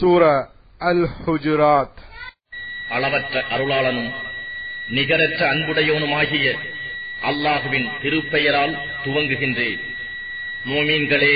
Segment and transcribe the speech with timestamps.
[0.00, 0.48] சூர
[0.78, 1.98] அல் Hujurat
[2.90, 4.10] அளவற்ற அருளாளனும்
[4.88, 6.46] நிகரற்ற அன்புடையவனுமாகிய
[7.22, 8.74] அல்லாஹுவின் திருப்பெயரால்
[9.04, 9.80] துவங்குகின்றேன்.
[10.64, 11.34] மோமீன்களே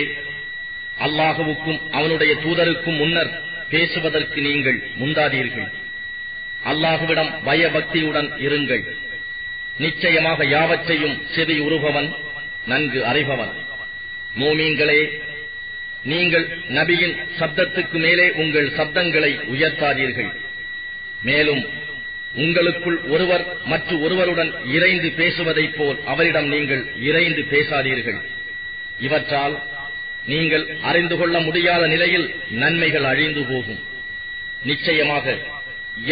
[1.07, 3.33] அல்லாஹுவுக்கும் அவனுடைய தூதருக்கும் முன்னர்
[3.71, 5.69] பேசுவதற்கு நீங்கள் முந்தாதீர்கள்.
[6.65, 8.85] அல்லாஹுவிடம் பயபக்தியுடன் இருங்கள்.
[9.79, 12.15] நிச்சயமாக யாவற்றையும் செவி உறுபவன்
[12.67, 13.53] நன்கு அறிபவன்.
[14.35, 15.01] மோமீன்களே
[16.11, 16.47] நீங்கள்
[16.77, 20.31] நபியின் சப்தத்துக்கு மேலே உங்கள் சப்தங்களை உயர்த்தாதீர்கள்.
[21.29, 21.63] மேலும்
[22.45, 28.21] உங்களுக்குள் ஒருவர் மற்ற ஒருவருடன் இறைந்து பேசுவதைப் போல் அவரிடம் நீங்கள் இறைந்து பேசாதீர்கள்.
[29.07, 29.55] இவற்றால்
[30.33, 32.27] நீங்கள் அறிந்து கொள்ள முடியாத நிலையில்
[32.63, 33.81] நன்மைகள் அழிந்து போகும்.
[34.71, 35.37] நிச்சயமாக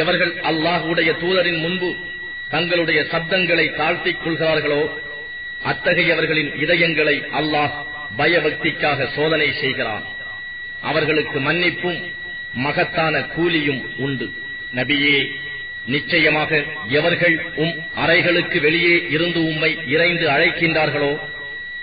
[0.03, 1.91] எவர்கள் அல்லாஹுடைய தூதரின் முன்பு
[2.55, 4.83] தங்களுடைய சப்தங்களை தாழ்த்திக் கொள்கிறார்களோ
[5.71, 7.75] அத்தகையவர்களின் இதயங்களை அல்லாஹ்
[8.19, 10.05] பயபக்திக்காக சோதனை செய்கிறான்.
[10.81, 12.01] அவர்களுக்கு மன்னிப்பும்
[12.55, 14.27] மகத்தான கூலியும் உண்டு.
[14.75, 15.17] நபியே
[15.87, 21.13] நிச்சயமாக எவர்கள் உம் அறைகளுக்கு வெளியே இருந்து உம்மை இறைந்து அழைக்கின்றார்களோ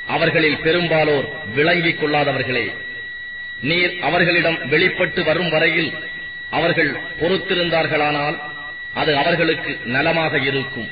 [0.07, 2.67] அவர்களில் பெரும்பாலோர் விளங்கிக் கொள்ளாதவர்களே.
[3.61, 5.91] நீர் அவர்களிடம் வெளிப்பட்டு வரும் வரையில்
[6.49, 8.37] அவர்கள் பொறுத்திருந்தார்களானால்
[8.93, 10.89] அது அவர்களுக்கு நலமாக இருக்கும்.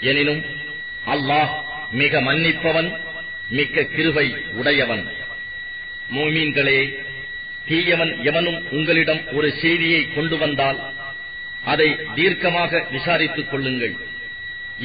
[0.00, 0.44] எனினும்
[1.06, 1.52] அல்லாஹ்
[1.92, 2.88] மிக மன்னிப்பவன்
[3.56, 4.26] மிக்க கிருபை
[4.60, 5.04] உடையவன்.
[6.16, 6.78] மூமீன்களே
[7.68, 10.78] தீயவன் எவனும் உங்களிடம் ஒரு செய்தியை கொண்டு வந்தால்
[11.72, 13.94] அதை தீர்க்கமாக விசாரித்துக் கொள்ளுங்கள்.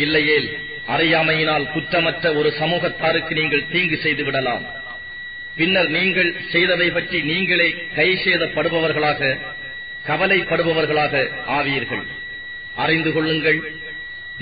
[0.04, 0.50] இல்லையேல்
[0.96, 4.66] அறியாமையினால் குற்றமற்ற ஒரு சமூகத்தாருக்கு நீங்கள் தீங்கு செய்து விடலாம்
[5.56, 9.22] பின்னர் நீங்கள் செய்ததை பற்றி நீங்களே கை செய்தப்படுபவர்களாக
[10.10, 11.14] கவலைப்படுபவர்களாக
[11.58, 12.04] ஆவீர்கள்.
[12.84, 13.60] அறிந்து கொள்ளுங்கள்.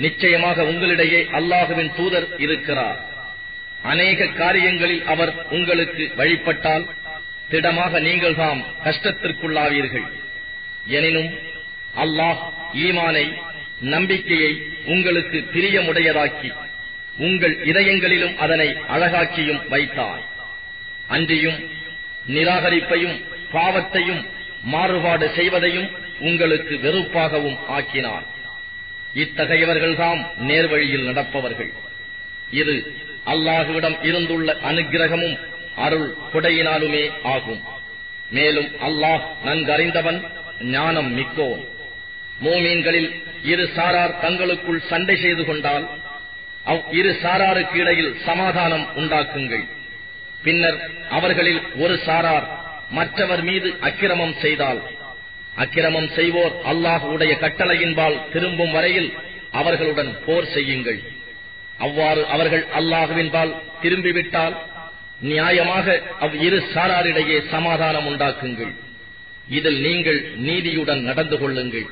[0.04, 2.98] நிச்சயமாக உங்களிடையே அல்லாஹுவின் தூதர் இருக்கிறார்.
[3.92, 6.86] அநேக காரியங்களில் அவர் உங்களுக்கு வழிபட்டால்
[7.50, 10.06] திடமாக நீங்கள் தாம் கஷ்டத்திற்குள்ளாவீர்கள்.
[10.98, 11.30] எனினும்
[12.04, 12.40] அல்லாஹ்
[12.86, 13.26] ஈமானை
[13.94, 14.52] நம்பிக்கையை
[14.94, 16.50] உங்களுக்கு பிரியமுடையதாக்கி
[17.26, 20.22] உங்கள் இதயங்களிலும் அதனை அழகாக்கியும் வைத்தார்.
[21.16, 21.58] அன்றியும்
[22.36, 23.16] நிராகரிப்பையும்
[23.52, 24.22] பாவத்தையும்
[24.74, 25.88] மாறுபாடு செய்வதையும்
[26.28, 28.26] உங்களுக்கு வெறுப்பாகவும் ஆக்கினார்.
[29.24, 31.72] இத்தகையவர்கள்தாம் நேர்வழியில் நடப்பவர்கள்.
[32.60, 32.74] இது
[33.32, 35.36] அல்லாஹுவிடம் இருந்துள்ள அனுக்கிரகமும்
[35.84, 37.04] அருள் கொடையினாலுமே
[37.34, 37.62] ஆகும்.
[38.36, 40.20] மேலும் அல்லாஹ் நன்கறிந்தவன்
[40.74, 41.62] ஞானம் மிக்கோன்.
[42.44, 43.10] மோமீன்களில்
[43.52, 45.86] இரு சாரார் தங்களுக்குள் சண்டை செய்து கொண்டால்
[46.72, 49.66] அவ் இரு சாராருக்கு இடையில் சமாதானம் உண்டாக்குங்கள்.
[50.44, 50.78] பின்னர்
[51.18, 52.46] அவர்களில் ஒரு சாரார்
[52.98, 54.80] மற்றவர் மீது அக்கிரமம் செய்தால்
[55.64, 59.10] அக்கிரமம் செய்வோர் அல்லாஹுடைய கட்டளையின்பால் திரும்பும் வரையில்
[59.60, 61.00] அவர்களுடன் போர் செய்யுங்கள்.
[61.78, 64.56] அவ்வாறு அவர்கள் அல்லாஹுவின்பால் திரும்பிவிட்டால்
[65.30, 65.86] நியாயமாக
[66.24, 68.72] அவ் இரு சாராரிடையே சமாதானம் உண்டாக்குங்கள்.
[69.48, 71.86] இதில் நீங்கள் நீதியுடன் நடந்து கொள்ளுங்கள்.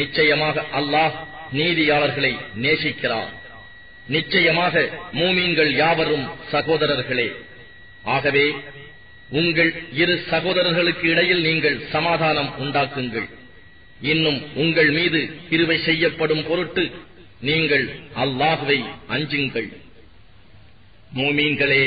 [0.00, 1.14] நிச்சயமாக அல்லாஹ்
[1.58, 2.32] நீதியாளர்களை
[2.64, 3.32] நேசிக்கிறார்.
[4.06, 4.74] நிச்சயமாக
[5.12, 7.28] மூமீன்கள் யாவரும் சகோதரர்களே.
[8.14, 8.46] ஆகவே
[9.40, 13.28] உங்கள் இரு சகோதரர்களுக்கு இடையில் நீங்கள் சமாதானம் உண்டாக்குங்கள்.
[14.12, 16.84] இன்னும் உங்கள் மீது கிருவை செய்யப்படும் பொருட்டு
[17.40, 17.84] நீங்கள்
[18.16, 18.78] அல்லாஹுவை
[19.08, 19.68] அஞ்சுங்கள்.
[21.14, 21.82] மூமீன்களே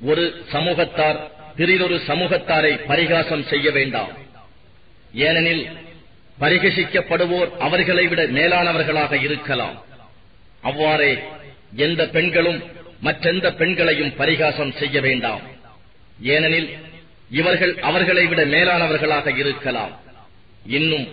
[0.00, 1.18] ஒரு சமூகத்தார்
[1.56, 4.08] பிறிதொரு சமூகத்தாரை பரிகாசம் செய்ய வேண்டாம்.
[5.14, 5.68] ஏனெனில்
[6.40, 9.84] பரிகசிக்கப்படுவோர் அவர்களை விட மேலானவர்களாக இருக்கலாம்.
[10.60, 11.18] அவ்வாறே
[11.76, 12.62] எந்த பெண்களும்
[13.00, 15.40] மற்றெந்த பெண்களையும் பரிகாசம் செய்ய வேண்டாம்.
[16.22, 16.68] ஏனெனில்
[17.30, 20.00] இவர்கள் அவர்களை விட மேலானவர்களாக இருக்கலாம்.
[20.66, 21.06] இன்னும்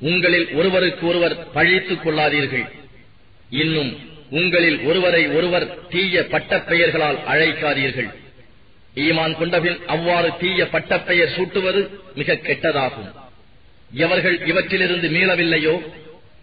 [0.00, 2.66] உங்களில் ஒருவருக்கு ஒருவர் பழித்துக் கொள்ளாதீர்கள்.
[3.62, 3.90] இன்னும்
[4.30, 8.10] உங்களில் ஒருவரை ஒருவர் தீய பட்டப்பெயர்களால் அழைக்காதீர்கள்.
[8.96, 11.80] ஈமான் கொண்டபின் அவ்வாறு தீய பட்டப்பெயர் சூட்டுவது
[12.14, 13.10] மிக கெட்டதாகும்.
[14.04, 15.74] எவர்கள் இவற்றிலிருந்து மீளவில்லையோ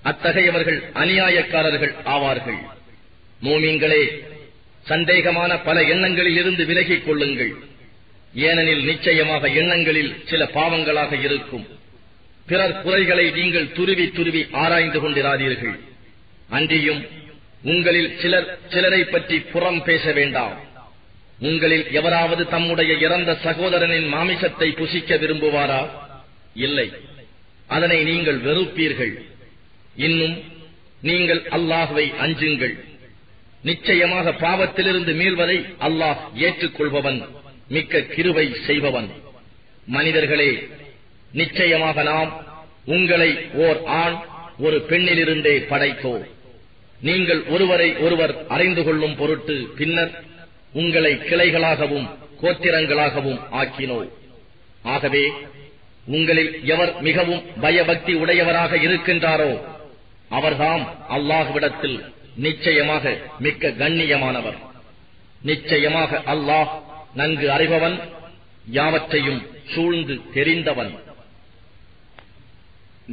[0.03, 2.59] அத்தகையவர்கள் அநியாயக்காரர்கள் ஆவார்கள்.
[3.43, 4.03] மூமீன்களே
[4.89, 7.53] சந்தேகமான பல எண்ணங்களில் இருந்து விலகிக் கொள்ளுங்கள்.
[8.47, 11.65] ஏனெனில் நிச்சயமாக எண்ணங்களில் சில பாவங்களாக இருக்கும்.
[12.49, 15.77] பிறர் குறைகளை நீங்கள் துருவி துருவி ஆராய்ந்து கொண்டிராதீர்கள்.
[16.55, 17.01] அன்றியும்
[17.63, 20.55] உங்களில் சிலர் சிலரை பற்றி புறம் பேச வேண்டாம்.
[21.39, 25.81] உங்களில் எவராவது தம்முடைய இறந்த சகோதரனின் மாமிசத்தை புசிக்க விரும்புவாரா?
[26.53, 26.87] இல்லை.
[27.67, 29.13] அதனை நீங்கள் வெறுப்பீர்கள்.
[29.95, 30.35] இன்னும்
[31.01, 32.75] நீங்கள் அல்லாஹுவை அஞ்சுங்கள்.
[33.63, 37.19] நிச்சயமாக பாவத்திலிருந்து மீள்வதை அல்லாஹ் ஏற்றுக்கொள்பவன்
[37.67, 39.09] மிக்க கிருவை செய்பவன்.
[39.85, 40.51] மனிதர்களே
[41.31, 42.31] நிச்சயமாக நாம்
[42.85, 44.17] உங்களை ஓர் ஆண்
[44.59, 46.25] ஒரு பெண்ணிலிருந்தே படைத்தோம்.
[47.07, 50.13] நீங்கள் ஒருவரை ஒருவர் அறிந்து கொள்ளும் பொருட்டு பின்னர்
[50.81, 52.07] உங்களை கிளைகளாகவும்
[52.41, 54.09] கோத்திரங்களாகவும் ஆக்கினோம்.
[54.93, 55.23] ஆகவே
[56.15, 59.51] உங்களில் எவர் மிகவும் பயபக்தி உடையவராக இருக்கின்றாரோ
[60.37, 60.83] அவர்தாம்
[61.15, 61.97] அல்லாஹ்விடத்தில்
[62.45, 63.13] நிச்சயமாக
[63.45, 64.59] மிக்க கண்ணியமானவர்.
[65.49, 66.71] நிச்சயமாக அல்லாஹ்
[67.19, 67.97] நன்கு அறிபவன்
[68.77, 69.41] யாவற்றையும்
[69.73, 70.91] சூழ்ந்து தெரிந்தவன்.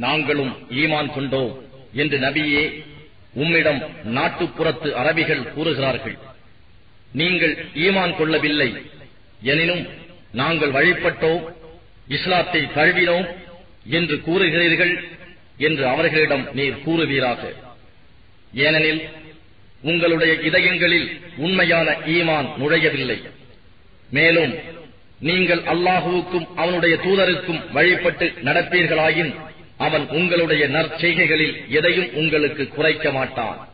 [0.05, 1.53] நாங்களும் ஈமான் கொண்டோம்
[2.01, 2.63] என்று நபியே
[3.33, 6.17] உம்மிடம் நாட்டுப்புறத்து அரபிகள் கூறுகிறார்கள்.
[7.11, 8.75] நீங்கள் ஈமான் கொள்ளவில்லை.
[9.43, 9.87] எனினும்
[10.31, 11.43] நாங்கள் வழிபட்டோம்.
[12.07, 13.27] இஸ்லாத்தை தழுவினோம்
[13.85, 15.03] என்று கூறுகிறீர்கள்
[15.57, 17.53] என்று அவர்களிடம் நீர் கூறுவீராக.
[18.53, 19.09] ஏனெனில்
[19.81, 23.21] உங்களுடைய இதயங்களில் உண்மையான ஈமான் நுழையவில்லை.
[24.09, 24.53] மேலும்
[25.19, 29.35] நீங்கள் அல்லாஹுவுக்கும் அவனுடைய தூதருக்கும் வழிபட்டு நடப்பீர்களாயின்
[29.79, 33.67] அவன் உங்களுடைய நற்செய்கைகளில் எதையும் உங்களுக்கு குறைக்க மாட்டான்.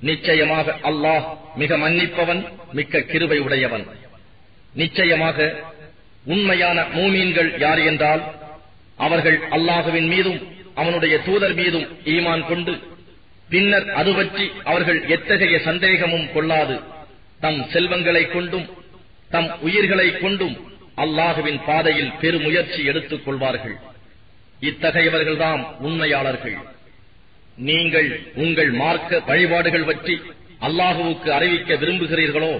[0.00, 1.24] நிச்சயமாக அல்லாஹ்
[1.56, 3.86] மிக மன்னிப்பவன் மிக்க கிருபை உடையவன்
[4.74, 5.62] நிச்சயமாக
[6.24, 8.22] உண்மையான மூமீன்கள் யார் என்றால்
[8.96, 10.40] அவர்கள் அல்லாஹுவின் மீதும்
[10.74, 12.78] அவனுடைய தூதர் மீதும் ஈமான் கொண்டு
[13.48, 16.80] பின்னர் அது பற்றி அவர்கள் எத்தகைய சந்தேகமும் கொள்ளாது.
[17.40, 18.68] தம் செல்வங்களைக் கொண்டும்
[19.30, 23.78] தம் உயிர்களைக் கொண்டும் அல்லாஹுவின் பாதையில் பெருமுயற்சி எடுத்துக் கொள்வார்கள்.
[24.68, 26.58] இத்தகையவர்கள்தாம் உண்மையாளர்கள்.
[27.68, 28.08] நீங்கள்
[28.42, 30.14] உங்கள் மார்க்க வழிபாடுகள் பற்றி
[30.66, 32.52] அல்லாஹுவுக்கு அறிவிக்க விரும்புகிறீர்களோ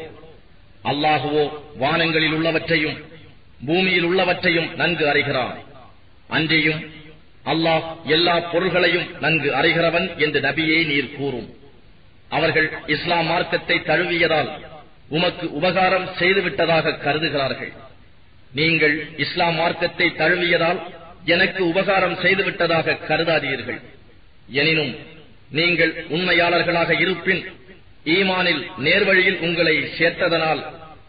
[0.91, 1.45] அல்லாஹுவோ
[1.83, 2.97] வானங்களில் உள்ளவற்றையும்
[3.67, 5.57] பூமியில் உள்ளவற்றையும் நன்கு அறிகிறான்.
[6.37, 6.81] அன்றியும்
[7.53, 7.85] அல்லாஹ்
[8.17, 11.49] எல்லா பொருள்களையும் நன்கு அறிகிறவன் என்று நபியே நீர் கூறும்.
[12.37, 14.51] அவர்கள் இஸ்லாம் மார்க்கத்தை தழுவியதால்
[15.17, 17.73] உமக்கு உபகாரம் செய்துவிட்டதாக கருதுகிறார்கள்.
[18.59, 20.81] நீங்கள் இஸ்லாம் மார்க்கத்தை தழுவியதால்
[21.25, 23.81] எனக்கு உபகாரம் செய்துவிட்டதாக கருதாதீர்கள்.
[24.51, 24.97] எனினும்
[25.51, 27.45] நீங்கள் உண்மையாளர்களாக இருப்பின்
[28.05, 30.65] ஈமானில் நேர்வழியில் உங்களை சேர்த்ததனால்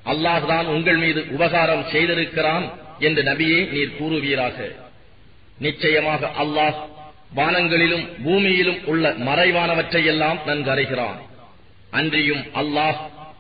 [0.06, 4.76] அல்லாஹ்தான் உங்கள் மீது உபகாரம் செய்திருக்கிறான் என்று நபியே நீர் கூறுவீராக.
[5.58, 6.76] நிச்சயமாக அல்லாஹ்
[7.36, 11.20] வானங்களிலும் பூமியிலும் உள்ள மறைவானவற்றையெல்லாம் நன்கறைகிறான்.
[11.92, 12.96] அன்றியும் அல்லாஹ்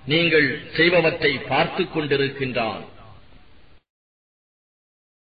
[0.05, 2.89] நீங்கள் செய்பவற்றை பார்த்துக் கொண்டிருக்கின்றான்.